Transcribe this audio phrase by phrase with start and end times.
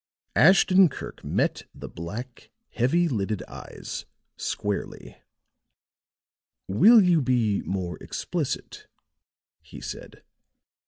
[0.35, 5.17] Ashton Kirk met the black, heavy lidded eyes squarely.
[6.67, 8.87] "Will you be more explicit?"
[9.61, 10.23] he said.